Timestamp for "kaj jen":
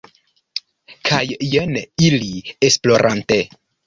1.09-1.75